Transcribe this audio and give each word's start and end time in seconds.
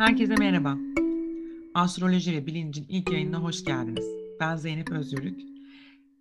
Herkese 0.00 0.34
merhaba. 0.34 0.78
Astroloji 1.74 2.32
ve 2.32 2.46
bilincin 2.46 2.86
ilk 2.88 3.12
yayınına 3.12 3.38
hoş 3.38 3.64
geldiniz. 3.64 4.04
Ben 4.40 4.56
Zeynep 4.56 4.90
Özgürlük. 4.90 5.40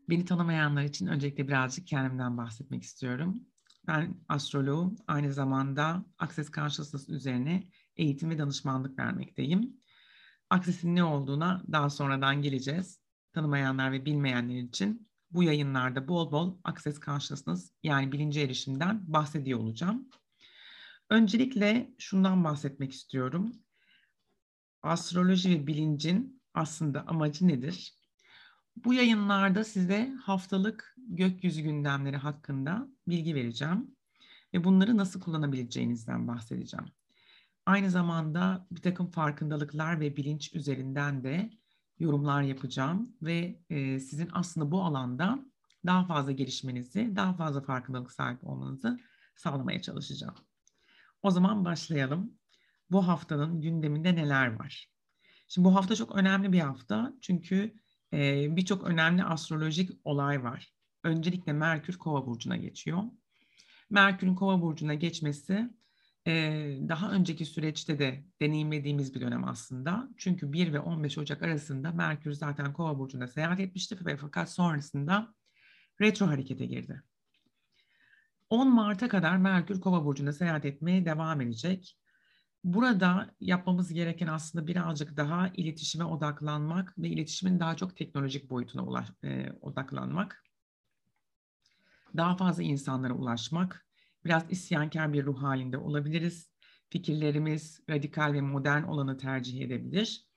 Beni 0.09 0.25
tanımayanlar 0.25 0.83
için 0.83 1.07
öncelikle 1.07 1.47
birazcık 1.47 1.88
kendimden 1.88 2.38
bahsetmek 2.38 2.84
istiyorum. 2.84 3.43
Ben 3.88 4.15
astroloğum, 4.29 4.95
aynı 5.07 5.34
zamanda 5.34 6.05
Access 6.18 6.52
Consciousness 6.52 7.09
üzerine 7.09 7.70
eğitim 7.97 8.29
ve 8.29 8.38
danışmanlık 8.38 9.00
vermekteyim. 9.00 9.73
Access'in 10.50 10.96
ne 10.96 11.04
olduğuna 11.04 11.64
daha 11.71 11.89
sonradan 11.89 12.41
geleceğiz. 12.41 13.02
Tanımayanlar 13.34 13.91
ve 13.91 14.05
bilmeyenler 14.05 14.61
için 14.61 15.09
bu 15.32 15.43
yayınlarda 15.43 16.07
bol 16.07 16.32
bol 16.32 16.57
Access 16.64 17.00
Consciousness 17.00 17.71
yani 17.84 18.11
bilince 18.11 18.41
erişimden 18.41 19.14
bahsediyor 19.14 19.59
olacağım. 19.59 20.09
Öncelikle 21.09 21.93
şundan 21.98 22.43
bahsetmek 22.43 22.91
istiyorum. 22.91 23.53
Astroloji 24.83 25.49
ve 25.49 25.67
bilincin 25.67 26.41
aslında 26.53 27.07
amacı 27.07 27.47
nedir? 27.47 27.93
Bu 28.75 28.93
yayınlarda 28.93 29.63
size 29.63 30.13
haftalık 30.23 30.95
gökyüzü 30.97 31.61
gündemleri 31.61 32.17
hakkında 32.17 32.88
bilgi 33.07 33.35
vereceğim 33.35 33.95
ve 34.53 34.63
bunları 34.63 34.97
nasıl 34.97 35.21
kullanabileceğinizden 35.21 36.27
bahsedeceğim. 36.27 36.85
Aynı 37.65 37.89
zamanda 37.89 38.67
bir 38.71 38.81
takım 38.81 39.11
farkındalıklar 39.11 39.99
ve 39.99 40.17
bilinç 40.17 40.53
üzerinden 40.53 41.23
de 41.23 41.49
yorumlar 41.99 42.41
yapacağım 42.41 43.16
ve 43.21 43.59
e, 43.69 43.99
sizin 43.99 44.30
aslında 44.33 44.71
bu 44.71 44.83
alanda 44.83 45.39
daha 45.85 46.05
fazla 46.05 46.31
gelişmenizi, 46.31 47.16
daha 47.16 47.33
fazla 47.33 47.61
farkındalık 47.61 48.11
sahibi 48.11 48.45
olmanızı 48.45 48.99
sağlamaya 49.35 49.81
çalışacağım. 49.81 50.35
O 51.21 51.31
zaman 51.31 51.66
başlayalım. 51.66 52.38
Bu 52.91 53.07
haftanın 53.07 53.61
gündeminde 53.61 54.16
neler 54.16 54.48
var? 54.59 54.89
Şimdi 55.47 55.66
bu 55.66 55.75
hafta 55.75 55.95
çok 55.95 56.16
önemli 56.16 56.52
bir 56.52 56.59
hafta 56.59 57.14
çünkü 57.22 57.73
e, 58.14 58.47
birçok 58.55 58.83
önemli 58.83 59.23
astrolojik 59.23 59.91
olay 60.03 60.44
var. 60.44 60.73
Öncelikle 61.03 61.53
Merkür 61.53 61.97
Kova 61.97 62.25
burcuna 62.25 62.58
geçiyor. 62.58 63.03
Merkür'ün 63.89 64.36
Kova 64.36 64.61
burcuna 64.61 64.94
geçmesi 64.94 65.69
e, 66.27 66.31
daha 66.89 67.11
önceki 67.11 67.45
süreçte 67.45 67.99
de 67.99 68.23
deneyimlediğimiz 68.41 69.16
bir 69.16 69.21
dönem 69.21 69.44
aslında. 69.44 70.09
Çünkü 70.17 70.53
1 70.53 70.73
ve 70.73 70.80
15 70.80 71.17
Ocak 71.17 71.44
arasında 71.44 71.92
Merkür 71.92 72.31
zaten 72.31 72.73
Kova 72.73 72.99
burcunda 72.99 73.27
seyahat 73.27 73.59
etmişti 73.59 74.05
ve 74.05 74.17
fakat 74.17 74.52
sonrasında 74.52 75.33
retro 76.02 76.27
harekete 76.27 76.66
girdi. 76.66 77.03
10 78.49 78.73
Mart'a 78.73 79.08
kadar 79.08 79.38
Merkür 79.38 79.81
Kova 79.81 80.05
burcunda 80.05 80.33
seyahat 80.33 80.66
etmeye 80.66 81.05
devam 81.05 81.42
edecek. 81.42 81.97
Burada 82.63 83.35
yapmamız 83.39 83.93
gereken 83.93 84.27
aslında 84.27 84.67
birazcık 84.67 85.17
daha 85.17 85.47
iletişime 85.47 86.03
odaklanmak 86.03 86.97
ve 86.97 87.07
iletişimin 87.07 87.59
daha 87.59 87.75
çok 87.75 87.97
teknolojik 87.97 88.49
boyutuna 88.49 88.85
ulaş, 88.85 89.07
e, 89.23 89.52
odaklanmak. 89.61 90.43
Daha 92.17 92.37
fazla 92.37 92.63
insanlara 92.63 93.13
ulaşmak, 93.13 93.85
biraz 94.25 94.52
isyankar 94.52 95.13
bir 95.13 95.25
ruh 95.25 95.43
halinde 95.43 95.77
olabiliriz. 95.77 96.52
Fikirlerimiz 96.89 97.80
radikal 97.89 98.33
ve 98.33 98.41
modern 98.41 98.83
olanı 98.83 99.17
tercih 99.17 99.61
edebilir. 99.61 100.27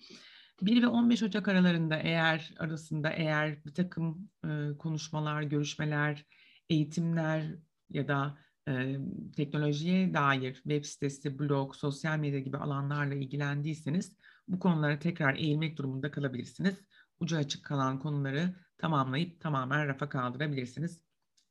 1 0.63 0.83
ve 0.83 0.87
15 0.87 1.23
Ocak 1.23 1.49
aralarında 1.49 1.97
eğer 1.97 2.55
arasında 2.59 3.11
eğer 3.11 3.65
bir 3.65 3.75
takım 3.75 4.31
e, 4.45 4.77
konuşmalar, 4.79 5.43
görüşmeler, 5.43 6.27
eğitimler 6.71 7.55
ya 7.91 8.09
da 8.09 8.39
e, 8.69 8.97
teknolojiye 9.37 10.15
dair 10.15 10.55
web 10.55 10.85
sitesi, 10.85 11.39
blog, 11.39 11.75
sosyal 11.75 12.19
medya 12.19 12.41
gibi 12.41 12.57
alanlarla 12.57 13.15
ilgilendiyseniz 13.15 14.17
bu 14.49 14.59
konulara 14.59 14.99
tekrar 14.99 15.35
eğilmek 15.35 15.79
durumunda 15.79 16.11
kalabilirsiniz. 16.11 16.75
Ucu 17.21 17.37
açık 17.37 17.65
kalan 17.65 17.99
konuları 17.99 18.55
tamamlayıp 18.79 19.41
tamamen 19.41 19.89
rafa 19.89 20.09
kaldırabilirsiniz. 20.09 21.03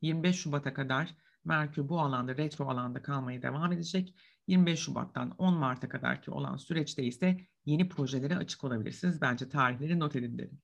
25 0.02 0.36
Şubat'a 0.36 0.74
kadar 0.74 1.16
Merkür 1.46 1.90
bu 1.90 2.00
alanda, 2.00 2.38
retro 2.38 2.70
alanda 2.70 3.02
kalmaya 3.02 3.42
devam 3.42 3.72
edecek. 3.72 4.16
25 4.48 4.80
Şubat'tan 4.80 5.36
10 5.38 5.54
Mart'a 5.54 5.90
kadarki 5.90 6.32
olan 6.32 6.58
süreçte 6.58 7.04
ise 7.04 7.38
yeni 7.66 7.90
projelere 7.90 8.36
açık 8.36 8.64
olabilirsiniz. 8.64 9.22
Bence 9.22 9.50
tarihleri 9.50 10.00
not 10.00 10.16
edin 10.16 10.38
derim. 10.38 10.62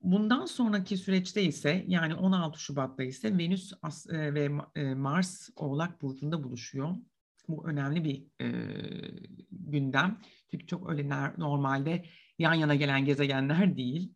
Bundan 0.00 0.46
sonraki 0.46 0.96
süreçte 0.96 1.42
ise 1.42 1.84
yani 1.88 2.14
16 2.14 2.60
Şubat'ta 2.60 3.02
ise 3.02 3.38
Venüs 3.38 3.72
e, 4.10 4.34
ve 4.34 4.50
e, 4.74 4.94
Mars 4.94 5.50
Oğlak 5.56 6.02
Burcu'nda 6.02 6.44
buluşuyor. 6.44 6.96
Bu 7.48 7.68
önemli 7.68 8.04
bir 8.04 8.44
e, 8.44 8.48
gündem. 9.50 10.18
Çünkü 10.50 10.66
çok 10.66 10.90
öyle 10.90 11.08
normalde 11.38 12.04
yan 12.38 12.54
yana 12.54 12.74
gelen 12.74 13.04
gezegenler 13.04 13.76
değil. 13.76 14.14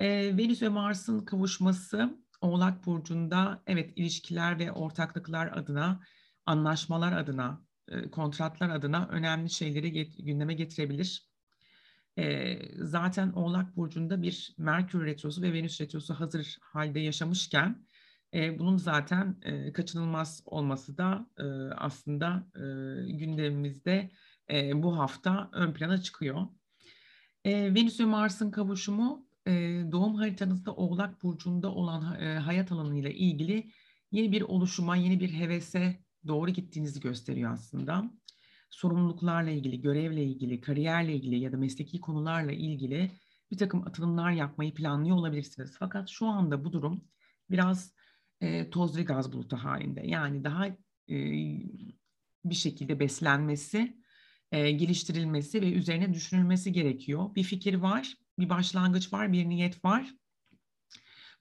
E, 0.00 0.36
Venüs 0.36 0.62
ve 0.62 0.68
Mars'ın 0.68 1.24
kavuşması 1.24 2.18
Oğlak 2.40 2.86
Burcu'nda 2.86 3.62
evet 3.66 3.92
ilişkiler 3.96 4.58
ve 4.58 4.72
ortaklıklar 4.72 5.46
adına, 5.58 6.00
anlaşmalar 6.46 7.12
adına, 7.12 7.62
e, 7.88 8.10
kontratlar 8.10 8.70
adına 8.70 9.08
önemli 9.08 9.50
şeyleri 9.50 9.92
get 9.92 10.26
gündeme 10.26 10.54
getirebilir. 10.54 11.28
E, 12.18 12.58
zaten 12.76 13.32
Oğlak 13.32 13.76
Burcu'nda 13.76 14.22
bir 14.22 14.54
Merkür 14.58 15.06
Retrosu 15.06 15.42
ve 15.42 15.52
Venüs 15.52 15.80
Retrosu 15.80 16.14
hazır 16.14 16.58
halde 16.60 17.00
yaşamışken 17.00 17.86
e, 18.34 18.58
bunun 18.58 18.76
zaten 18.76 19.36
e, 19.42 19.72
kaçınılmaz 19.72 20.42
olması 20.46 20.98
da 20.98 21.26
e, 21.38 21.44
aslında 21.74 22.46
e, 22.54 22.60
gündemimizde 23.12 24.10
e, 24.50 24.82
bu 24.82 24.98
hafta 24.98 25.50
ön 25.52 25.72
plana 25.72 25.98
çıkıyor. 25.98 26.46
E, 27.44 27.74
Venüs 27.74 28.00
ve 28.00 28.04
Mars'ın 28.04 28.50
kavuşumu 28.50 29.26
e, 29.46 29.52
doğum 29.92 30.14
haritanızda 30.14 30.74
Oğlak 30.74 31.22
Burcu'nda 31.22 31.72
olan 31.72 32.20
e, 32.20 32.38
hayat 32.38 32.72
alanıyla 32.72 33.10
ilgili 33.10 33.70
yeni 34.10 34.32
bir 34.32 34.42
oluşuma, 34.42 34.96
yeni 34.96 35.20
bir 35.20 35.32
hevese 35.32 36.04
doğru 36.26 36.50
gittiğinizi 36.50 37.00
gösteriyor 37.00 37.52
aslında 37.52 38.10
sorumluluklarla 38.70 39.50
ilgili, 39.50 39.80
görevle 39.80 40.24
ilgili, 40.24 40.60
kariyerle 40.60 41.14
ilgili 41.14 41.38
ya 41.38 41.52
da 41.52 41.56
mesleki 41.56 42.00
konularla 42.00 42.52
ilgili 42.52 43.10
bir 43.50 43.56
takım 43.56 43.86
atılımlar 43.86 44.30
yapmayı 44.30 44.74
planlıyor 44.74 45.16
olabilirsiniz. 45.16 45.76
Fakat 45.78 46.08
şu 46.08 46.26
anda 46.26 46.64
bu 46.64 46.72
durum 46.72 47.04
biraz 47.50 47.94
e, 48.40 48.70
toz 48.70 48.96
ve 48.96 49.02
gaz 49.02 49.32
bulutu 49.32 49.56
halinde. 49.56 50.06
Yani 50.06 50.44
daha 50.44 50.66
e, 50.66 50.76
bir 52.44 52.54
şekilde 52.54 53.00
beslenmesi, 53.00 53.96
e, 54.52 54.70
geliştirilmesi 54.70 55.62
ve 55.62 55.72
üzerine 55.72 56.14
düşünülmesi 56.14 56.72
gerekiyor. 56.72 57.34
Bir 57.34 57.44
fikir 57.44 57.74
var, 57.74 58.14
bir 58.38 58.48
başlangıç 58.48 59.12
var, 59.12 59.32
bir 59.32 59.48
niyet 59.48 59.84
var. 59.84 60.14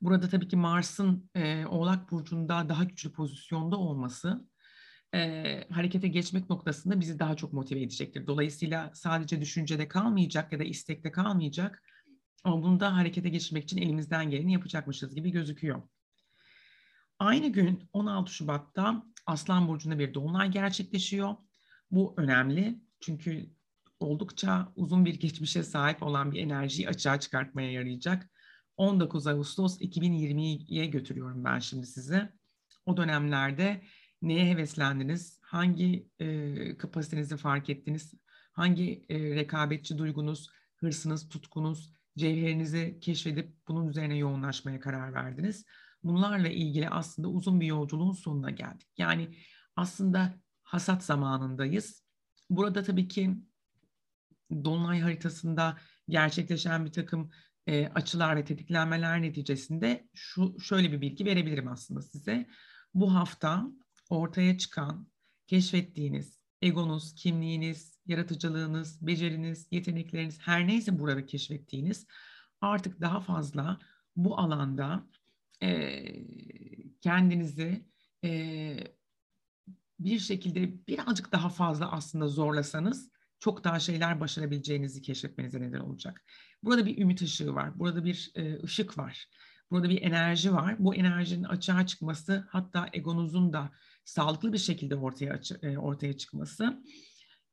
Burada 0.01 0.29
tabii 0.29 0.47
ki 0.47 0.55
Mars'ın 0.55 1.29
e, 1.35 1.65
Oğlak 1.65 2.11
Burcu'nda 2.11 2.69
daha 2.69 2.83
güçlü 2.83 3.11
pozisyonda 3.11 3.77
olması 3.77 4.47
e, 5.17 5.67
harekete 5.71 6.07
geçmek 6.07 6.49
noktasında 6.49 6.99
bizi 6.99 7.19
daha 7.19 7.35
çok 7.35 7.53
motive 7.53 7.81
edecektir. 7.81 8.27
Dolayısıyla 8.27 8.91
sadece 8.93 9.41
düşüncede 9.41 9.87
kalmayacak 9.87 10.53
ya 10.53 10.59
da 10.59 10.63
istekte 10.63 11.11
kalmayacak 11.11 11.83
ama 12.43 12.63
bunu 12.63 12.79
da 12.79 12.95
harekete 12.95 13.29
geçirmek 13.29 13.63
için 13.63 13.77
elimizden 13.77 14.29
geleni 14.29 14.53
yapacakmışız 14.53 15.15
gibi 15.15 15.31
gözüküyor. 15.31 15.81
Aynı 17.19 17.47
gün 17.47 17.89
16 17.93 18.33
Şubat'ta 18.33 19.03
Aslan 19.25 19.67
Burcu'nda 19.67 19.99
bir 19.99 20.13
dolunay 20.13 20.51
gerçekleşiyor. 20.51 21.35
Bu 21.91 22.13
önemli 22.17 22.81
çünkü 22.99 23.49
oldukça 23.99 24.71
uzun 24.75 25.05
bir 25.05 25.19
geçmişe 25.19 25.63
sahip 25.63 26.03
olan 26.03 26.31
bir 26.31 26.39
enerjiyi 26.39 26.89
açığa 26.89 27.19
çıkartmaya 27.19 27.71
yarayacak. 27.71 28.29
19 28.77 29.27
Ağustos 29.27 29.81
2020'ye 29.81 30.85
götürüyorum 30.85 31.43
ben 31.43 31.59
şimdi 31.59 31.87
size. 31.87 32.33
O 32.85 32.97
dönemlerde 32.97 33.81
neye 34.21 34.45
heveslendiniz, 34.45 35.39
hangi 35.41 36.09
e, 36.19 36.77
kapasitenizi 36.77 37.37
fark 37.37 37.69
ettiniz, 37.69 38.13
hangi 38.51 39.05
e, 39.09 39.19
rekabetçi 39.19 39.97
duygunuz, 39.97 40.49
hırsınız, 40.75 41.29
tutkunuz, 41.29 41.93
cevherinizi 42.17 42.97
keşfedip 43.01 43.67
bunun 43.67 43.87
üzerine 43.87 44.17
yoğunlaşmaya 44.17 44.79
karar 44.79 45.13
verdiniz. 45.13 45.65
Bunlarla 46.03 46.47
ilgili 46.47 46.89
aslında 46.89 47.27
uzun 47.27 47.61
bir 47.61 47.65
yolculuğun 47.65 48.13
sonuna 48.13 48.49
geldik. 48.49 48.87
Yani 48.97 49.37
aslında 49.75 50.39
hasat 50.63 51.03
zamanındayız. 51.03 52.03
Burada 52.49 52.83
tabii 52.83 53.07
ki 53.07 53.37
Dolunay 54.51 54.99
haritasında 54.99 55.77
gerçekleşen 56.09 56.85
bir 56.85 56.91
takım 56.91 57.31
e, 57.67 57.87
açılar 57.87 58.35
ve 58.35 58.45
tetiklenmeler 58.45 59.21
neticesinde 59.21 60.07
şu 60.13 60.59
şöyle 60.59 60.91
bir 60.91 61.01
bilgi 61.01 61.25
verebilirim 61.25 61.67
aslında 61.67 62.01
size. 62.01 62.47
Bu 62.93 63.15
hafta 63.15 63.67
ortaya 64.09 64.57
çıkan, 64.57 65.07
keşfettiğiniz 65.47 66.37
egonuz, 66.61 67.15
kimliğiniz, 67.15 67.99
yaratıcılığınız, 68.05 69.07
beceriniz, 69.07 69.67
yetenekleriniz 69.71 70.39
her 70.39 70.67
neyse 70.67 70.99
burada 70.99 71.25
keşfettiğiniz 71.25 72.05
artık 72.61 73.01
daha 73.01 73.19
fazla 73.19 73.79
bu 74.15 74.39
alanda 74.39 75.07
e, 75.63 76.03
kendinizi 77.01 77.85
e, 78.23 78.77
bir 79.99 80.19
şekilde 80.19 80.87
birazcık 80.87 81.31
daha 81.31 81.49
fazla 81.49 81.91
aslında 81.91 82.27
zorlasanız 82.27 83.11
çok 83.39 83.63
daha 83.63 83.79
şeyler 83.79 84.19
başarabileceğinizi 84.19 85.01
keşfetmenize 85.01 85.61
neden 85.61 85.79
olacak. 85.79 86.25
Burada 86.63 86.85
bir 86.85 86.97
ümit 86.97 87.21
ışığı 87.21 87.55
var, 87.55 87.79
burada 87.79 88.05
bir 88.05 88.31
e, 88.35 88.63
ışık 88.63 88.97
var, 88.97 89.29
burada 89.71 89.89
bir 89.89 90.01
enerji 90.01 90.53
var. 90.53 90.75
Bu 90.79 90.95
enerjinin 90.95 91.43
açığa 91.43 91.85
çıkması 91.85 92.47
hatta 92.49 92.89
egonuzun 92.93 93.53
da 93.53 93.71
sağlıklı 94.05 94.53
bir 94.53 94.57
şekilde 94.57 94.95
ortaya 94.95 95.39
e, 95.61 95.77
ortaya 95.77 96.17
çıkması. 96.17 96.83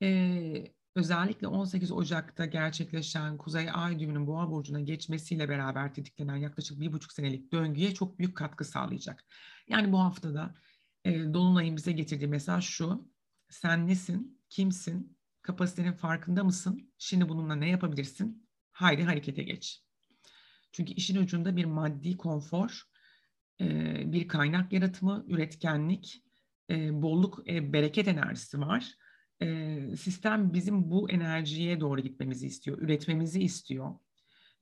E, 0.03 0.75
özellikle 0.95 1.47
18 1.47 1.93
Ocak'ta 1.93 2.47
gerçekleşen 2.47 3.37
Kuzey 3.39 3.69
Ay 3.73 3.99
düğümünün 3.99 4.27
Boğa 4.27 4.51
burcuna 4.51 4.81
geçmesiyle 4.81 5.49
beraber 5.49 5.95
tetiklenen 5.95 6.37
yaklaşık 6.37 6.81
bir 6.81 6.93
buçuk 6.93 7.13
senelik 7.13 7.53
döngüye 7.53 7.95
çok 7.95 8.19
büyük 8.19 8.37
katkı 8.37 8.65
sağlayacak. 8.65 9.25
Yani 9.69 9.93
bu 9.93 10.01
haftada 10.01 10.55
e, 11.05 11.35
Dolunay'ın 11.35 11.77
bize 11.77 11.93
getirdiği 11.93 12.27
mesaj 12.27 12.65
şu. 12.65 13.09
Sen 13.49 13.87
nesin? 13.87 14.41
Kimsin? 14.51 15.19
Kapasitenin 15.43 15.93
farkında 15.93 16.45
mısın? 16.45 16.93
Şimdi 16.99 17.29
bununla 17.29 17.55
ne 17.55 17.69
yapabilirsin? 17.69 18.49
Haydi 18.73 19.03
harekete 19.03 19.43
geç. 19.43 19.84
Çünkü 20.75 20.93
işin 20.93 21.17
ucunda 21.17 21.57
bir 21.57 21.65
maddi 21.65 22.17
konfor, 22.17 22.83
e, 23.61 23.67
bir 24.13 24.29
kaynak 24.29 24.73
yaratımı, 24.73 25.25
üretkenlik, 25.29 26.23
e, 26.71 27.03
bolluk, 27.03 27.43
e, 27.49 27.73
bereket 27.73 28.09
enerjisi 28.09 28.61
var. 28.61 28.95
E, 29.43 29.79
sistem 29.97 30.53
bizim 30.53 30.91
bu 30.91 31.11
enerjiye 31.11 31.81
doğru 31.81 32.01
gitmemizi 32.01 32.47
istiyor, 32.47 32.79
üretmemizi 32.79 33.43
istiyor. 33.43 33.95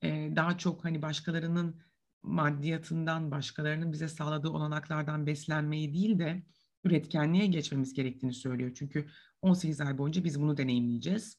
E, 0.03 0.33
daha 0.37 0.59
çok 0.59 0.85
hani 0.85 1.03
başkalarının 1.03 1.83
maddiyatından, 2.23 3.31
başkalarının 3.31 3.93
bize 3.93 4.09
sağladığı 4.09 4.51
olanaklardan 4.51 5.27
beslenmeyi 5.27 5.95
değil 5.95 6.19
de 6.19 6.43
üretkenliğe 6.85 7.47
geçmemiz 7.47 7.95
gerektiğini 7.95 8.35
söylüyor. 8.35 8.73
Çünkü 8.75 9.09
18 9.43 9.81
ay 9.81 9.99
boyunca 9.99 10.25
biz 10.25 10.41
bunu 10.41 10.57
deneyimleyeceğiz. 10.57 11.39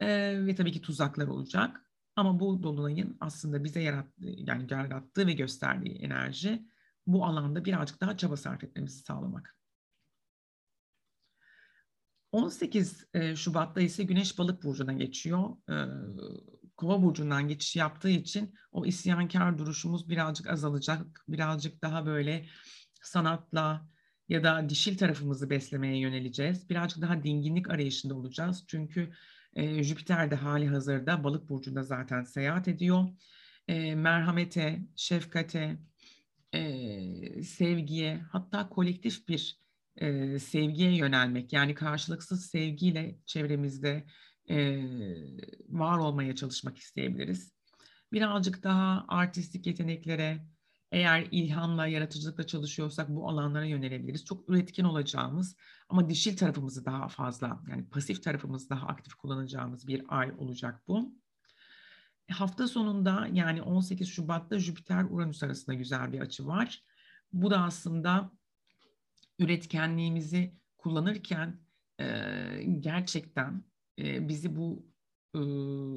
Ee, 0.00 0.46
ve 0.46 0.54
tabii 0.54 0.72
ki 0.72 0.80
tuzaklar 0.80 1.26
olacak. 1.26 1.85
Ama 2.16 2.40
bu 2.40 2.62
dolunayın 2.62 3.16
aslında 3.20 3.64
bize 3.64 3.82
yarattığı, 3.82 4.26
yani 4.36 4.66
yarattığı 4.70 5.26
ve 5.26 5.32
gösterdiği 5.32 5.94
enerji 5.98 6.66
bu 7.06 7.24
alanda 7.24 7.64
birazcık 7.64 8.00
daha 8.00 8.16
çaba 8.16 8.36
sarf 8.36 8.64
etmemizi 8.64 8.98
sağlamak. 8.98 9.56
18 12.32 13.06
e, 13.14 13.36
Şubat'ta 13.36 13.80
ise 13.80 14.04
Güneş 14.04 14.38
Balık 14.38 14.62
burcuna 14.62 14.92
geçiyor. 14.92 15.56
Ee, 15.70 15.74
Kova 16.76 17.02
burcundan 17.02 17.48
geçiş 17.48 17.76
yaptığı 17.76 18.10
için 18.10 18.54
o 18.72 18.86
isyankar 18.86 19.58
duruşumuz 19.58 20.08
birazcık 20.08 20.46
azalacak. 20.46 21.24
Birazcık 21.28 21.82
daha 21.82 22.06
böyle 22.06 22.46
sanatla 23.02 23.88
ya 24.28 24.44
da 24.44 24.68
dişil 24.68 24.98
tarafımızı 24.98 25.50
beslemeye 25.50 25.98
yöneleceğiz. 25.98 26.70
Birazcık 26.70 27.02
daha 27.02 27.22
dinginlik 27.22 27.70
arayışında 27.70 28.14
olacağız. 28.14 28.64
Çünkü 28.66 29.12
e, 29.56 29.82
Jüpiter 29.82 30.30
de 30.30 30.34
hali 30.34 30.68
hazırda 30.68 31.24
balık 31.24 31.48
burcunda 31.48 31.82
zaten 31.82 32.22
seyahat 32.22 32.68
ediyor. 32.68 33.08
Merhamete, 33.94 34.82
şefkate, 34.96 35.78
sevgiye 37.42 38.20
hatta 38.32 38.68
kolektif 38.68 39.28
bir 39.28 39.60
sevgiye 40.38 40.96
yönelmek 40.96 41.52
yani 41.52 41.74
karşılıksız 41.74 42.46
sevgiyle 42.46 43.18
çevremizde 43.26 44.06
var 45.68 45.98
olmaya 45.98 46.34
çalışmak 46.34 46.78
isteyebiliriz. 46.78 47.52
Birazcık 48.12 48.62
daha 48.62 49.04
artistik 49.08 49.66
yeteneklere, 49.66 50.46
eğer 50.92 51.28
ilhamla, 51.30 51.86
yaratıcılıkla 51.86 52.46
çalışıyorsak 52.46 53.08
bu 53.08 53.28
alanlara 53.28 53.64
yönelebiliriz. 53.64 54.24
Çok 54.24 54.50
üretken 54.50 54.84
olacağımız 54.84 55.56
ama 55.88 56.08
dişil 56.08 56.36
tarafımızı 56.36 56.84
daha 56.84 57.08
fazla, 57.08 57.62
yani 57.70 57.88
pasif 57.88 58.22
tarafımızı 58.22 58.70
daha 58.70 58.86
aktif 58.86 59.14
kullanacağımız 59.14 59.86
bir 59.86 60.04
ay 60.08 60.32
olacak 60.38 60.82
bu. 60.88 61.14
Hafta 62.30 62.68
sonunda 62.68 63.28
yani 63.32 63.62
18 63.62 64.08
Şubat'ta 64.08 64.56
Jüpiter-Uranüs 64.56 65.44
arasında 65.44 65.74
güzel 65.74 66.12
bir 66.12 66.20
açı 66.20 66.46
var. 66.46 66.82
Bu 67.32 67.50
da 67.50 67.62
aslında 67.62 68.32
üretkenliğimizi 69.38 70.54
kullanırken 70.78 71.60
e, 72.00 72.06
gerçekten 72.80 73.64
e, 73.98 74.28
bizi 74.28 74.56
bu 74.56 74.86
e, 75.34 75.40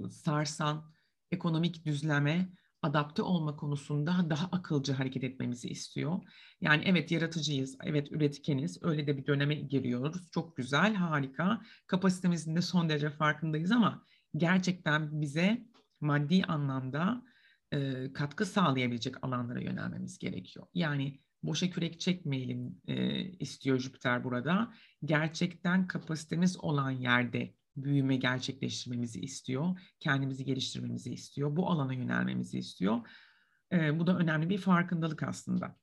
sarsan 0.09 0.91
ekonomik 1.31 1.85
düzleme 1.85 2.49
adapte 2.81 3.21
olma 3.21 3.55
konusunda 3.55 4.29
daha 4.29 4.47
akılcı 4.51 4.93
hareket 4.93 5.23
etmemizi 5.23 5.69
istiyor. 5.69 6.19
Yani 6.61 6.83
evet 6.85 7.11
yaratıcıyız, 7.11 7.77
evet 7.83 8.11
üretkeniz, 8.11 8.77
öyle 8.81 9.07
de 9.07 9.17
bir 9.17 9.25
döneme 9.25 9.55
giriyoruz. 9.55 10.31
Çok 10.31 10.57
güzel, 10.57 10.93
harika. 10.93 11.61
Kapasitemizin 11.87 12.55
de 12.55 12.61
son 12.61 12.89
derece 12.89 13.09
farkındayız 13.09 13.71
ama 13.71 14.03
gerçekten 14.37 15.21
bize 15.21 15.65
maddi 16.01 16.43
anlamda 16.43 17.23
e, 17.71 18.13
katkı 18.13 18.45
sağlayabilecek 18.45 19.23
alanlara 19.23 19.61
yönelmemiz 19.61 20.17
gerekiyor. 20.17 20.67
Yani 20.73 21.19
boşa 21.43 21.69
kürek 21.69 21.99
çekmeyelim 21.99 22.81
e, 22.87 23.21
istiyor 23.21 23.79
Jüpiter 23.79 24.23
burada. 24.23 24.73
Gerçekten 25.05 25.87
kapasitemiz 25.87 26.63
olan 26.63 26.91
yerde 26.91 27.53
büyüme 27.83 28.15
gerçekleştirmemizi 28.15 29.21
istiyor. 29.21 29.79
Kendimizi 29.99 30.45
geliştirmemizi 30.45 31.13
istiyor. 31.13 31.55
Bu 31.55 31.69
alana 31.69 31.93
yönelmemizi 31.93 32.59
istiyor. 32.59 32.99
E, 33.71 33.99
bu 33.99 34.07
da 34.07 34.17
önemli 34.17 34.49
bir 34.49 34.57
farkındalık 34.57 35.23
aslında. 35.23 35.75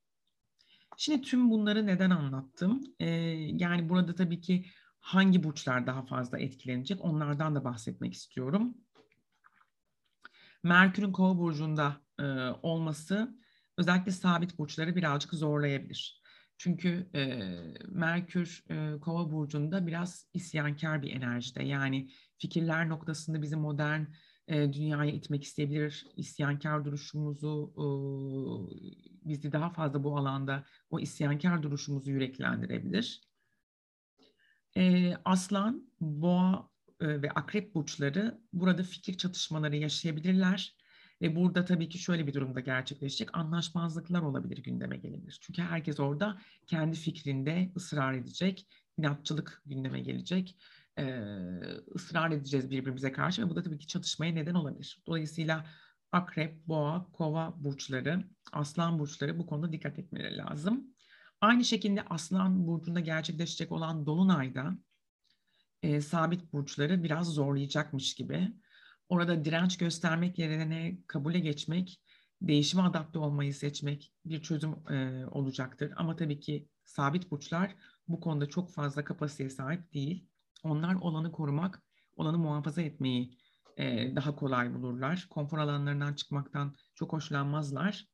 Şimdi 0.96 1.22
tüm 1.22 1.50
bunları 1.50 1.86
neden 1.86 2.10
anlattım? 2.10 2.82
E, 3.00 3.06
yani 3.52 3.88
burada 3.88 4.14
tabii 4.14 4.40
ki 4.40 4.66
hangi 5.00 5.42
burçlar 5.42 5.86
daha 5.86 6.06
fazla 6.06 6.38
etkilenecek 6.38 7.04
onlardan 7.04 7.54
da 7.54 7.64
bahsetmek 7.64 8.14
istiyorum. 8.14 8.74
Merkür'ün 10.62 11.12
kova 11.12 11.38
burcunda 11.38 11.96
e, 12.20 12.24
olması 12.62 13.38
özellikle 13.76 14.12
sabit 14.12 14.58
burçları 14.58 14.96
birazcık 14.96 15.34
zorlayabilir. 15.34 16.22
Çünkü 16.58 17.10
e, 17.14 17.24
Merkür 17.88 18.64
e, 18.70 19.00
Kova 19.00 19.30
burcunda 19.32 19.86
biraz 19.86 20.26
isyankar 20.34 21.02
bir 21.02 21.12
enerjide. 21.12 21.62
Yani 21.62 22.10
fikirler 22.38 22.88
noktasında 22.88 23.42
bizi 23.42 23.56
modern 23.56 24.04
e, 24.48 24.72
dünyaya 24.72 25.10
itmek 25.10 25.44
isteyebilir. 25.44 26.06
İsyankar 26.16 26.84
duruşumuzu 26.84 27.72
e, 27.76 27.86
bizi 29.28 29.52
daha 29.52 29.70
fazla 29.70 30.04
bu 30.04 30.18
alanda 30.18 30.64
o 30.90 31.00
isyankar 31.00 31.62
duruşumuzu 31.62 32.10
yüreklendirebilir. 32.10 33.20
E, 34.76 35.14
Aslan, 35.24 35.90
Boğa 36.00 36.70
e, 37.00 37.22
ve 37.22 37.30
Akrep 37.30 37.74
burçları 37.74 38.40
burada 38.52 38.82
fikir 38.82 39.16
çatışmaları 39.16 39.76
yaşayabilirler. 39.76 40.76
Ve 41.22 41.36
burada 41.36 41.64
tabii 41.64 41.88
ki 41.88 41.98
şöyle 41.98 42.26
bir 42.26 42.34
durumda 42.34 42.60
gerçekleşecek. 42.60 43.28
Anlaşmazlıklar 43.32 44.22
olabilir, 44.22 44.62
gündeme 44.62 44.96
gelebilir. 44.96 45.38
Çünkü 45.40 45.62
herkes 45.62 46.00
orada 46.00 46.38
kendi 46.66 46.96
fikrinde 46.96 47.72
ısrar 47.76 48.14
edecek. 48.14 48.66
inatçılık 48.98 49.62
gündeme 49.66 50.00
gelecek. 50.00 50.56
Ee, 50.98 51.20
ısrar 51.94 52.30
edeceğiz 52.30 52.70
birbirimize 52.70 53.12
karşı 53.12 53.42
ve 53.42 53.50
bu 53.50 53.56
da 53.56 53.62
tabii 53.62 53.78
ki 53.78 53.86
çatışmaya 53.86 54.32
neden 54.32 54.54
olabilir. 54.54 55.02
Dolayısıyla 55.06 55.66
akrep, 56.12 56.66
boğa, 56.66 57.06
kova 57.12 57.54
burçları, 57.64 58.24
aslan 58.52 58.98
burçları 58.98 59.38
bu 59.38 59.46
konuda 59.46 59.72
dikkat 59.72 59.98
etmeleri 59.98 60.36
lazım. 60.36 60.84
Aynı 61.40 61.64
şekilde 61.64 62.02
aslan 62.02 62.66
burcunda 62.66 63.00
gerçekleşecek 63.00 63.72
olan 63.72 64.06
dolunayda 64.06 64.78
e, 65.82 66.00
sabit 66.00 66.52
burçları 66.52 67.04
biraz 67.04 67.26
zorlayacakmış 67.26 68.14
gibi. 68.14 68.52
Orada 69.08 69.44
direnç 69.44 69.78
göstermek 69.78 70.38
yerine 70.38 70.98
kabule 71.06 71.38
geçmek, 71.38 72.00
değişime 72.42 72.82
adapte 72.82 73.18
olmayı 73.18 73.54
seçmek 73.54 74.12
bir 74.24 74.42
çözüm 74.42 74.92
e, 74.92 75.26
olacaktır. 75.30 75.92
Ama 75.96 76.16
tabii 76.16 76.40
ki 76.40 76.68
sabit 76.84 77.30
burçlar 77.30 77.76
bu 78.08 78.20
konuda 78.20 78.46
çok 78.46 78.72
fazla 78.72 79.04
kapasiteye 79.04 79.50
sahip 79.50 79.94
değil. 79.94 80.28
Onlar 80.62 80.94
olanı 80.94 81.32
korumak, 81.32 81.82
olanı 82.16 82.38
muhafaza 82.38 82.82
etmeyi 82.82 83.38
e, 83.76 84.16
daha 84.16 84.36
kolay 84.36 84.74
bulurlar. 84.74 85.26
Konfor 85.30 85.58
alanlarından 85.58 86.14
çıkmaktan 86.14 86.74
çok 86.94 87.12
hoşlanmazlar. 87.12 88.08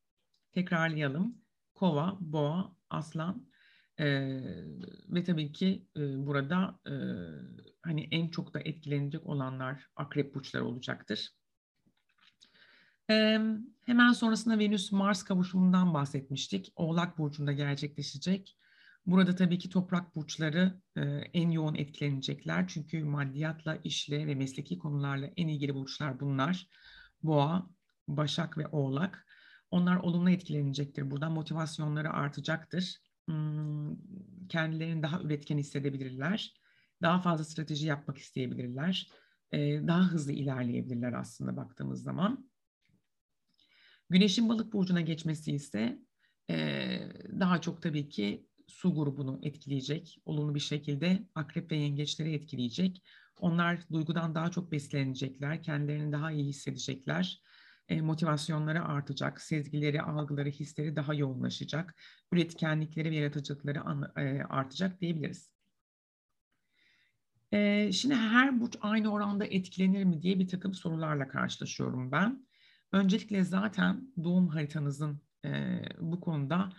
Tekrarlayalım. 0.52 1.42
Kova, 1.74 2.16
boğa, 2.20 2.76
aslan 2.90 3.46
e, 3.98 4.06
ve 5.08 5.24
tabii 5.24 5.52
ki 5.52 5.86
e, 5.96 6.26
burada 6.26 6.78
e, 6.86 6.94
hani 7.82 8.08
en 8.10 8.28
çok 8.28 8.54
da 8.54 8.60
etkilenecek 8.60 9.26
olanlar 9.26 9.86
akrep 9.96 10.34
burçları 10.34 10.64
olacaktır. 10.64 11.30
E, 13.10 13.38
hemen 13.86 14.12
sonrasında 14.12 14.58
Venüs-Mars 14.58 15.24
kavuşumundan 15.24 15.94
bahsetmiştik. 15.94 16.72
Oğlak 16.76 17.18
burcunda 17.18 17.52
gerçekleşecek. 17.52 18.56
Burada 19.06 19.34
tabii 19.34 19.58
ki 19.58 19.68
toprak 19.68 20.16
burçları 20.16 20.80
e, 20.96 21.00
en 21.34 21.50
yoğun 21.50 21.74
etkilenecekler. 21.74 22.68
Çünkü 22.68 23.04
maddiyatla, 23.04 23.78
işle 23.84 24.26
ve 24.26 24.34
mesleki 24.34 24.78
konularla 24.78 25.30
en 25.36 25.48
ilgili 25.48 25.74
burçlar 25.74 26.20
bunlar. 26.20 26.68
Boğa, 27.22 27.70
Başak 28.08 28.58
ve 28.58 28.66
Oğlak. 28.66 29.26
Onlar 29.70 29.96
olumlu 29.96 30.30
etkilenecektir. 30.30 31.10
Buradan 31.10 31.32
motivasyonları 31.32 32.10
artacaktır 32.10 32.98
kendilerini 34.48 35.02
daha 35.02 35.22
üretken 35.22 35.58
hissedebilirler 35.58 36.54
Daha 37.02 37.20
fazla 37.20 37.44
strateji 37.44 37.86
yapmak 37.86 38.18
isteyebilirler. 38.18 39.10
Daha 39.86 40.12
hızlı 40.12 40.32
ilerleyebilirler 40.32 41.12
aslında 41.12 41.56
baktığımız 41.56 42.02
zaman. 42.02 42.50
Güneşin 44.10 44.48
balık 44.48 44.72
burcuna 44.72 45.00
geçmesi 45.00 45.52
ise 45.52 45.98
daha 47.40 47.60
çok 47.60 47.82
tabii 47.82 48.08
ki 48.08 48.46
su 48.66 48.94
grubunu 48.94 49.40
etkileyecek. 49.42 50.18
Olumlu 50.24 50.54
bir 50.54 50.60
şekilde 50.60 51.28
akrep 51.34 51.70
ve 51.70 51.76
yengeçleri 51.76 52.34
etkileyecek. 52.34 53.02
Onlar 53.40 53.80
duygudan 53.92 54.34
daha 54.34 54.50
çok 54.50 54.72
beslenecekler, 54.72 55.62
kendilerini 55.62 56.12
daha 56.12 56.32
iyi 56.32 56.44
hissedecekler. 56.44 57.42
E, 57.88 58.00
motivasyonları 58.00 58.84
artacak, 58.84 59.40
sezgileri, 59.40 60.02
algıları, 60.02 60.48
hisleri 60.48 60.96
daha 60.96 61.14
yoğunlaşacak. 61.14 61.94
Üretkenlikleri 62.32 63.10
ve 63.10 63.16
yaratıcılıkları 63.16 63.78
e, 64.16 64.42
artacak 64.42 65.00
diyebiliriz. 65.00 65.52
E, 67.52 67.92
şimdi 67.92 68.14
her 68.14 68.60
burç 68.60 68.76
aynı 68.80 69.12
oranda 69.12 69.44
etkilenir 69.44 70.04
mi 70.04 70.22
diye 70.22 70.38
bir 70.38 70.48
takım 70.48 70.74
sorularla 70.74 71.28
karşılaşıyorum 71.28 72.12
ben. 72.12 72.46
Öncelikle 72.92 73.44
zaten 73.44 74.12
doğum 74.24 74.48
haritanızın 74.48 75.20
bu 76.00 76.20
konuda 76.20 76.72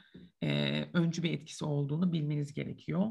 öncü 0.94 1.24
bir 1.24 1.32
etkisi 1.32 1.66
olduğunu 1.66 2.14
bilmeniz 2.14 2.54
gerekiyor. 2.54 3.08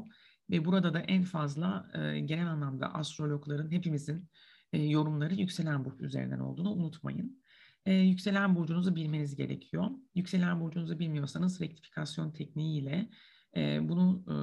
Ve 0.49 0.65
burada 0.65 0.93
da 0.93 0.99
en 0.99 1.23
fazla 1.23 1.91
genel 2.25 2.47
anlamda 2.51 2.93
astrologların 2.93 3.71
hepimizin 3.71 4.29
yorumları 4.73 5.33
yükselen 5.33 5.85
burç 5.85 6.01
üzerinden 6.01 6.39
olduğunu 6.39 6.71
unutmayın. 6.71 7.42
E, 7.85 7.93
yükselen 7.93 8.55
burcunuzu 8.55 8.95
bilmeniz 8.95 9.35
gerekiyor. 9.35 9.85
Yükselen 10.15 10.61
burcunuzu 10.61 10.99
bilmiyorsanız 10.99 11.61
rektifikasyon 11.61 12.31
tekniğiyle 12.31 13.09
e, 13.55 13.89
bunu 13.89 14.23
e, 14.27 14.35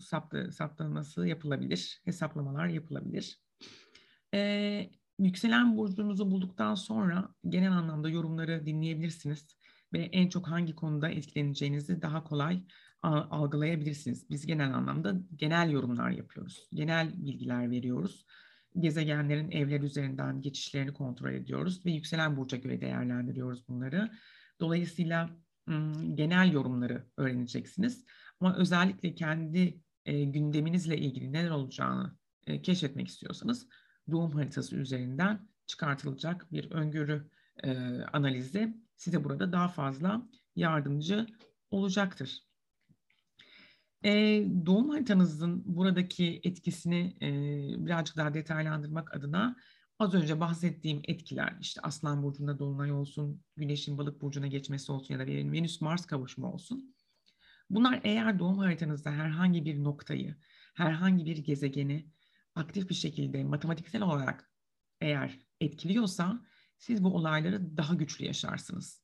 saptı, 0.00 0.52
saptaması 0.52 1.26
yapılabilir, 1.26 2.00
hesaplamalar 2.04 2.66
yapılabilir. 2.66 3.40
E, 4.34 4.90
yükselen 5.18 5.76
burcunuzu 5.76 6.30
bulduktan 6.30 6.74
sonra 6.74 7.34
genel 7.48 7.72
anlamda 7.72 8.08
yorumları 8.08 8.66
dinleyebilirsiniz 8.66 9.56
ve 9.92 9.98
en 9.98 10.28
çok 10.28 10.48
hangi 10.48 10.74
konuda 10.74 11.10
etkileneceğinizi 11.10 12.02
daha 12.02 12.24
kolay 12.24 12.62
algılayabilirsiniz. 13.02 14.30
Biz 14.30 14.46
genel 14.46 14.74
anlamda 14.74 15.14
genel 15.36 15.70
yorumlar 15.70 16.10
yapıyoruz. 16.10 16.68
Genel 16.72 17.24
bilgiler 17.24 17.70
veriyoruz. 17.70 18.26
Gezegenlerin 18.78 19.50
evler 19.50 19.80
üzerinden 19.80 20.40
geçişlerini 20.40 20.92
kontrol 20.92 21.32
ediyoruz 21.32 21.86
ve 21.86 21.90
yükselen 21.90 22.36
burca 22.36 22.56
göre 22.56 22.80
değerlendiriyoruz 22.80 23.68
bunları. 23.68 24.10
Dolayısıyla 24.60 25.30
genel 26.14 26.52
yorumları 26.52 27.06
öğreneceksiniz. 27.16 28.04
Ama 28.40 28.56
özellikle 28.56 29.14
kendi 29.14 29.80
e, 30.04 30.24
gündeminizle 30.24 30.98
ilgili 30.98 31.32
neler 31.32 31.50
olacağını 31.50 32.16
e, 32.46 32.62
keşfetmek 32.62 33.08
istiyorsanız 33.08 33.68
doğum 34.10 34.32
haritası 34.32 34.76
üzerinden 34.76 35.48
çıkartılacak 35.66 36.52
bir 36.52 36.70
öngörü 36.70 37.30
e, 37.64 37.72
analizi 38.12 38.76
size 38.96 39.24
burada 39.24 39.52
daha 39.52 39.68
fazla 39.68 40.28
yardımcı 40.56 41.26
olacaktır. 41.70 42.51
E, 44.04 44.10
doğum 44.66 44.90
haritanızın 44.90 45.62
buradaki 45.76 46.40
etkisini 46.44 47.16
e, 47.22 47.30
birazcık 47.86 48.16
daha 48.16 48.34
detaylandırmak 48.34 49.16
adına 49.16 49.56
az 49.98 50.14
önce 50.14 50.40
bahsettiğim 50.40 51.00
etkiler 51.04 51.56
işte 51.60 51.80
Aslan 51.80 52.22
Burcu'nda 52.22 52.58
Dolunay 52.58 52.92
olsun, 52.92 53.42
Güneş'in 53.56 53.98
Balık 53.98 54.22
Burcu'na 54.22 54.46
geçmesi 54.46 54.92
olsun 54.92 55.14
ya 55.14 55.20
da 55.20 55.26
Venüs-Mars 55.26 56.06
kavuşumu 56.06 56.52
olsun. 56.52 56.94
Bunlar 57.70 58.00
eğer 58.04 58.38
doğum 58.38 58.58
haritanızda 58.58 59.10
herhangi 59.10 59.64
bir 59.64 59.84
noktayı, 59.84 60.36
herhangi 60.74 61.24
bir 61.24 61.38
gezegeni 61.38 62.10
aktif 62.54 62.88
bir 62.88 62.94
şekilde 62.94 63.44
matematiksel 63.44 64.02
olarak 64.02 64.50
eğer 65.00 65.38
etkiliyorsa 65.60 66.46
siz 66.78 67.04
bu 67.04 67.14
olayları 67.14 67.76
daha 67.76 67.94
güçlü 67.94 68.24
yaşarsınız. 68.24 69.02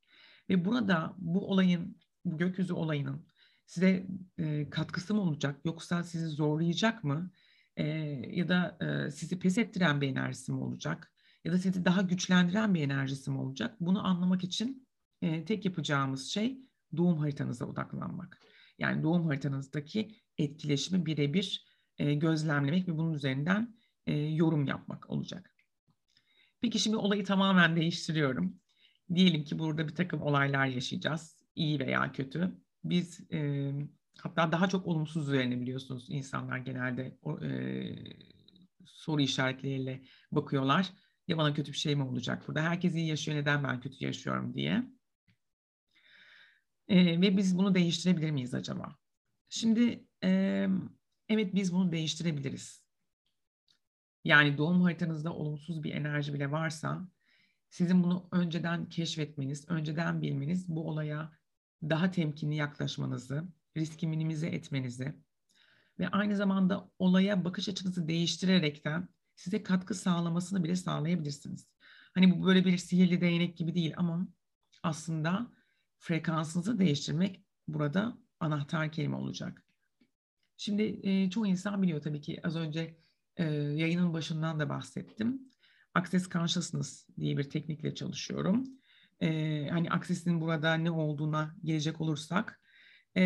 Ve 0.49 0.65
burada 0.65 1.15
bu 1.19 1.51
olayın, 1.51 2.01
bu 2.25 2.39
gökyüzü 2.39 2.73
olayının 2.73 3.27
size 3.69 4.07
e, 4.39 4.71
katkısı 4.71 5.15
mı 5.15 5.21
olacak 5.21 5.61
yoksa 5.65 6.03
sizi 6.03 6.27
zorlayacak 6.27 7.05
mı? 7.05 7.31
E, 7.77 7.85
ya 8.37 8.49
da 8.49 8.79
e, 8.81 9.11
sizi 9.11 9.39
pes 9.39 9.59
ettiren 9.59 10.01
bir 10.01 10.09
enerjisi 10.09 10.53
mi 10.53 10.59
olacak? 10.59 11.13
Ya 11.45 11.53
da 11.53 11.59
sizi 11.59 11.85
daha 11.85 12.03
güçlendiren 12.03 12.75
bir 12.75 12.83
enerjisi 12.83 13.31
mi 13.31 13.39
olacak? 13.39 13.77
Bunu 13.81 14.07
anlamak 14.07 14.45
için 14.45 14.89
e, 15.23 15.45
tek 15.45 15.65
yapacağımız 15.65 16.29
şey 16.29 16.59
doğum 16.97 17.19
haritanıza 17.19 17.67
odaklanmak. 17.67 18.41
Yani 18.79 19.03
doğum 19.03 19.27
haritanızdaki 19.27 20.15
etkileşimi 20.39 21.07
birebir 21.07 21.67
e, 21.99 22.15
gözlemlemek 22.15 22.89
ve 22.89 22.99
bunun 22.99 23.13
üzerinden 23.13 23.77
e, 24.07 24.17
yorum 24.17 24.67
yapmak 24.67 25.11
olacak. 25.11 25.55
Peki 26.61 26.79
şimdi 26.79 26.97
olayı 26.97 27.25
tamamen 27.25 27.77
değiştiriyorum. 27.77 28.61
Diyelim 29.15 29.45
ki 29.45 29.59
burada 29.59 29.89
bir 29.89 29.95
takım 29.95 30.23
olaylar 30.23 30.67
yaşayacağız, 30.67 31.43
iyi 31.55 31.79
veya 31.81 32.13
kötü. 32.13 32.59
Biz 32.85 33.33
e, 33.33 33.73
hatta 34.19 34.53
daha 34.53 34.69
çok 34.69 34.87
olumsuz 34.87 35.29
üzerine 35.29 35.61
biliyorsunuz 35.61 36.07
insanlar 36.09 36.59
genelde 36.59 37.19
o, 37.23 37.41
e, 37.41 37.95
soru 38.85 39.21
işaretleriyle 39.21 40.03
bakıyorlar. 40.33 40.93
Ya 41.29 41.39
bana 41.39 41.55
kötü 41.55 41.73
bir 41.73 41.77
şey 41.77 41.95
mi 41.95 42.03
olacak 42.03 42.49
burada? 42.49 42.63
Herkes 42.63 42.95
iyi 42.95 43.07
yaşıyor, 43.07 43.39
neden 43.39 43.65
ben 43.65 43.81
kötü 43.81 44.05
yaşıyorum 44.05 44.55
diye. 44.55 44.85
E, 46.89 47.21
ve 47.21 47.37
biz 47.37 47.59
bunu 47.59 47.75
değiştirebilir 47.75 48.31
miyiz 48.31 48.55
acaba? 48.55 48.97
Şimdi 49.49 50.05
e, 50.25 50.69
evet 51.29 51.55
biz 51.55 51.75
bunu 51.75 51.93
değiştirebiliriz. 51.93 52.85
Yani 54.25 54.59
doğum 54.59 54.83
haritanızda 54.83 55.33
olumsuz 55.33 55.83
bir 55.83 55.95
enerji 55.95 56.35
bile 56.35 56.51
varsa 56.51 57.09
sizin 57.71 58.03
bunu 58.03 58.29
önceden 58.33 58.89
keşfetmeniz, 58.89 59.69
önceden 59.69 60.23
bilmeniz 60.23 60.69
bu 60.69 60.89
olaya 60.89 61.38
daha 61.83 62.11
temkinli 62.11 62.55
yaklaşmanızı, 62.55 63.45
riski 63.77 64.07
minimize 64.07 64.47
etmenizi 64.47 65.15
ve 65.99 66.09
aynı 66.09 66.37
zamanda 66.37 66.91
olaya 66.99 67.45
bakış 67.45 67.69
açınızı 67.69 68.09
değiştirerekten 68.09 69.09
size 69.35 69.63
katkı 69.63 69.95
sağlamasını 69.95 70.65
bile 70.65 70.77
sağlayabilirsiniz. 70.77 71.69
Hani 72.15 72.31
bu 72.41 72.47
böyle 72.47 72.65
bir 72.65 72.79
sihirli 72.79 73.21
değnek 73.21 73.57
gibi 73.57 73.75
değil 73.75 73.95
ama 73.97 74.29
aslında 74.83 75.53
frekansınızı 75.99 76.79
değiştirmek 76.79 77.45
burada 77.69 78.19
anahtar 78.41 78.93
kelime 78.93 79.17
olacak. 79.17 79.63
Şimdi 80.57 81.01
e, 81.03 81.31
çoğu 81.31 81.47
insan 81.47 81.83
biliyor 81.83 82.03
tabii 82.03 82.21
ki 82.21 82.41
az 82.45 82.57
önce 82.57 82.99
e, 83.37 83.45
yayının 83.55 84.13
başından 84.15 84.61
da 84.61 84.69
bahsettim. 84.69 85.43
Access 85.95 86.29
Consciousness 86.29 87.09
diye 87.19 87.39
bir 87.39 87.51
teknikle 87.51 87.95
çalışıyorum. 87.95 88.65
E, 89.21 89.69
hani 89.71 89.91
Access'in 89.91 90.41
burada 90.41 90.75
ne 90.75 90.91
olduğuna 90.91 91.57
gelecek 91.65 92.01
olursak 92.01 92.61
e, 93.17 93.23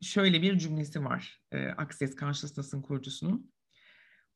şöyle 0.00 0.42
bir 0.42 0.58
cümlesi 0.58 1.04
var 1.04 1.42
e, 1.52 1.68
Access 1.68 2.16
Consciousness'ın 2.16 2.82
kurucusunun. 2.82 3.52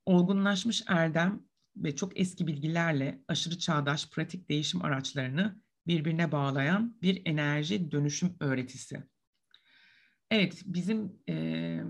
Olgunlaşmış 0.06 0.82
erdem 0.86 1.42
ve 1.76 1.96
çok 1.96 2.20
eski 2.20 2.46
bilgilerle 2.46 3.22
aşırı 3.28 3.58
çağdaş 3.58 4.10
pratik 4.10 4.48
değişim 4.48 4.84
araçlarını 4.84 5.60
birbirine 5.86 6.32
bağlayan 6.32 6.98
bir 7.02 7.22
enerji 7.26 7.90
dönüşüm 7.90 8.36
öğretisi. 8.40 9.02
Evet, 10.30 10.62
bizim 10.66 11.22
e, 11.28 11.80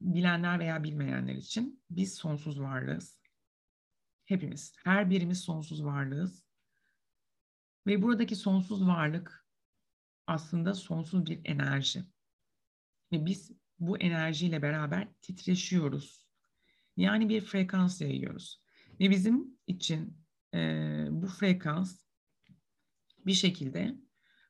bilenler 0.00 0.58
veya 0.58 0.84
bilmeyenler 0.84 1.34
için 1.34 1.82
biz 1.90 2.14
sonsuz 2.14 2.60
varlığız. 2.60 3.20
Hepimiz, 4.24 4.74
her 4.84 5.10
birimiz 5.10 5.40
sonsuz 5.40 5.84
varlığız. 5.84 6.45
Ve 7.86 8.02
buradaki 8.02 8.36
sonsuz 8.36 8.86
varlık 8.86 9.46
aslında 10.26 10.74
sonsuz 10.74 11.26
bir 11.26 11.40
enerji. 11.44 12.04
Ve 13.12 13.26
biz 13.26 13.52
bu 13.78 13.98
enerjiyle 13.98 14.62
beraber 14.62 15.08
titreşiyoruz. 15.22 16.26
Yani 16.96 17.28
bir 17.28 17.40
frekans 17.40 18.00
yayıyoruz. 18.00 18.62
Ve 19.00 19.10
bizim 19.10 19.58
için 19.66 20.18
e, 20.54 20.58
bu 21.10 21.26
frekans 21.26 22.06
bir 23.26 23.32
şekilde 23.32 23.96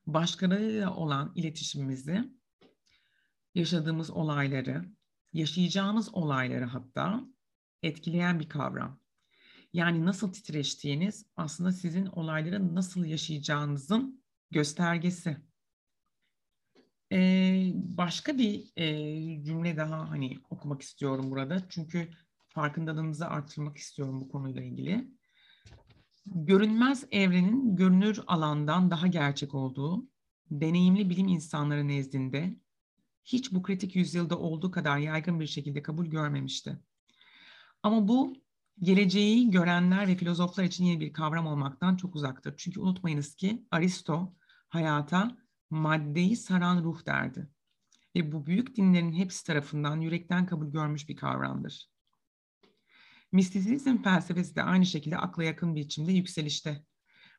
başkalarıyla 0.07 0.95
olan 0.95 1.33
iletişimimizi, 1.35 2.25
yaşadığımız 3.55 4.11
olayları, 4.11 4.85
yaşayacağınız 5.33 6.15
olayları 6.15 6.65
hatta 6.65 7.25
etkileyen 7.83 8.41
bir 8.41 8.49
kavram. 8.49 9.01
Yani 9.73 10.07
nasıl 10.07 10.33
titreştiğiniz 10.33 11.27
aslında 11.37 11.73
sizin 11.73 12.07
olayları 12.07 12.75
nasıl 12.75 13.05
yaşayacağınızın 13.05 14.23
göstergesi. 14.51 15.37
Ee, 17.13 17.73
başka 17.75 18.39
bir 18.39 18.73
e, 18.77 19.45
cümle 19.45 19.77
daha 19.77 20.11
hani 20.11 20.39
okumak 20.51 20.83
istiyorum 20.83 21.31
burada. 21.31 21.63
Çünkü 21.69 22.11
farkındalığınızı 22.49 23.27
artırmak 23.27 23.77
istiyorum 23.77 24.21
bu 24.21 24.29
konuyla 24.29 24.63
ilgili. 24.63 25.09
Görünmez 26.27 27.05
evrenin 27.11 27.77
görünür 27.77 28.21
alandan 28.27 28.91
daha 28.91 29.07
gerçek 29.07 29.55
olduğu, 29.55 30.09
deneyimli 30.51 31.11
bilim 31.11 31.29
insanları 31.29 31.89
nezdinde 31.89 32.57
hiç 33.25 33.53
bu 33.53 33.63
kritik 33.63 33.97
yüzyılda 33.97 34.39
olduğu 34.39 34.71
kadar 34.71 34.99
yaygın 34.99 35.41
bir 35.41 35.47
şekilde 35.47 35.83
kabul 35.83 36.07
görmemişti. 36.07 36.79
Ama 37.83 38.09
bu 38.09 38.37
geleceği 38.83 39.51
görenler 39.51 40.09
ve 40.09 40.17
filozoflar 40.17 40.65
için 40.65 40.85
yeni 40.85 41.01
bir 41.01 41.13
kavram 41.13 41.47
olmaktan 41.47 41.97
çok 41.97 42.15
uzaktır. 42.15 42.55
Çünkü 42.57 42.81
unutmayınız 42.81 43.35
ki 43.35 43.67
Aristo 43.71 44.37
hayata 44.69 45.37
maddeyi 45.71 46.37
saran 46.37 46.85
ruh 46.85 47.07
derdi. 47.07 47.49
Ve 48.17 48.33
bu 48.33 48.47
büyük 48.47 48.77
dinlerin 48.77 49.13
hepsi 49.13 49.45
tarafından 49.45 50.01
yürekten 50.01 50.47
kabul 50.47 50.67
görmüş 50.67 51.09
bir 51.09 51.17
kavramdır. 51.17 51.91
Mistisizm 53.33 54.03
felsefesi 54.03 54.57
de 54.57 54.63
aynı 54.63 54.87
şekilde 54.87 55.17
akla 55.19 55.45
yakın 55.45 55.75
bir 55.75 55.81
biçimde 55.81 56.13
yükselişte. 56.13 56.85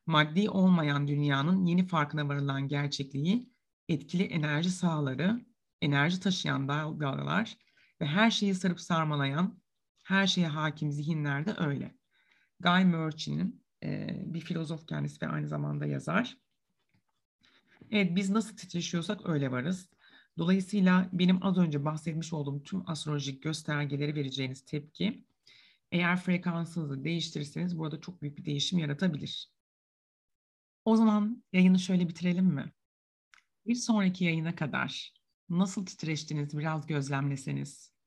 Maddi 0.06 0.50
olmayan 0.50 1.08
dünyanın 1.08 1.64
yeni 1.64 1.86
farkına 1.86 2.28
varılan 2.28 2.68
gerçekliği, 2.68 3.52
etkili 3.88 4.22
enerji 4.22 4.70
sahaları, 4.70 5.44
enerji 5.80 6.20
taşıyan 6.20 6.68
dalgalar 6.68 7.56
ve 8.00 8.06
her 8.06 8.30
şeyi 8.30 8.54
sarıp 8.54 8.80
sarmalayan, 8.80 9.60
her 10.08 10.26
şeye 10.26 10.46
hakim 10.48 10.92
zihinler 10.92 11.46
de 11.46 11.54
öyle. 11.58 11.94
Guy 12.60 12.84
Murchie'nin 12.84 13.64
e, 13.82 14.08
bir 14.34 14.40
filozof 14.40 14.86
kendisi 14.86 15.22
ve 15.22 15.28
aynı 15.28 15.48
zamanda 15.48 15.86
yazar. 15.86 16.38
Evet 17.90 18.16
biz 18.16 18.30
nasıl 18.30 18.56
titreşiyorsak 18.56 19.28
öyle 19.28 19.50
varız. 19.50 19.88
Dolayısıyla 20.38 21.08
benim 21.12 21.46
az 21.46 21.58
önce 21.58 21.84
bahsetmiş 21.84 22.32
olduğum 22.32 22.62
tüm 22.62 22.90
astrolojik 22.90 23.42
göstergeleri 23.42 24.14
vereceğiniz 24.14 24.64
tepki 24.64 25.24
eğer 25.92 26.20
frekansınızı 26.20 27.04
değiştirirseniz 27.04 27.78
burada 27.78 28.00
çok 28.00 28.22
büyük 28.22 28.38
bir 28.38 28.44
değişim 28.44 28.78
yaratabilir. 28.78 29.50
O 30.84 30.96
zaman 30.96 31.44
yayını 31.52 31.78
şöyle 31.78 32.08
bitirelim 32.08 32.46
mi? 32.46 32.72
Bir 33.66 33.74
sonraki 33.74 34.24
yayına 34.24 34.54
kadar 34.54 35.12
nasıl 35.48 35.86
titreştiğinizi 35.86 36.58
biraz 36.58 36.86
gözlemleseniz. 36.86 37.97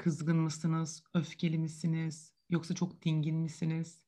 Kızgın 0.00 0.36
mısınız, 0.36 1.04
öfkeli 1.14 1.58
misiniz, 1.58 2.34
yoksa 2.50 2.74
çok 2.74 3.04
dingin 3.04 3.36
misiniz? 3.36 4.02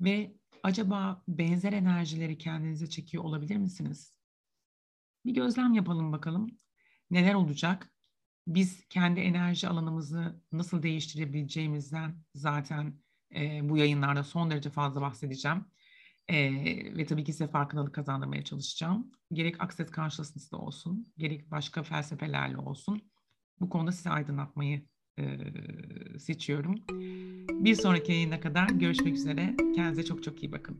Ve 0.00 0.36
acaba 0.62 1.22
benzer 1.28 1.72
enerjileri 1.72 2.38
kendinize 2.38 2.86
çekiyor 2.86 3.24
olabilir 3.24 3.56
misiniz? 3.56 4.18
Bir 5.26 5.34
gözlem 5.34 5.72
yapalım 5.72 6.12
bakalım. 6.12 6.46
Neler 7.10 7.34
olacak? 7.34 7.92
Biz 8.46 8.88
kendi 8.88 9.20
enerji 9.20 9.68
alanımızı 9.68 10.42
nasıl 10.52 10.82
değiştirebileceğimizden 10.82 12.24
zaten 12.34 13.02
e, 13.34 13.68
bu 13.68 13.76
yayınlarda 13.76 14.24
son 14.24 14.50
derece 14.50 14.70
fazla 14.70 15.00
bahsedeceğim. 15.00 15.64
E, 16.28 16.54
ve 16.96 17.06
tabii 17.06 17.24
ki 17.24 17.32
size 17.32 17.48
farkındalık 17.48 17.94
kazandırmaya 17.94 18.44
çalışacağım. 18.44 19.12
Gerek 19.32 19.62
Access 19.62 19.92
Consciousness'da 19.92 20.56
olsun, 20.56 21.12
gerek 21.18 21.50
başka 21.50 21.82
felsefelerle 21.82 22.56
olsun. 22.56 23.10
Bu 23.60 23.68
konuda 23.68 23.92
sizi 23.92 24.10
aydınlatmayı 24.10 24.86
seçiyorum. 26.18 26.74
Bir 27.64 27.74
sonraki 27.74 28.12
yayına 28.12 28.40
kadar 28.40 28.68
görüşmek 28.68 29.14
üzere. 29.14 29.54
Kendinize 29.74 30.04
çok 30.04 30.22
çok 30.22 30.42
iyi 30.42 30.52
bakın. 30.52 30.76